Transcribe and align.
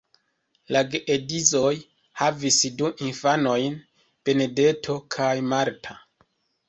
La 0.75 0.79
geedzoj 0.93 1.73
havis 2.21 2.57
du 2.79 2.89
infanojn 3.09 3.79
Benedetto 4.31 4.97
kaj 5.17 5.33
Marta. 5.55 5.99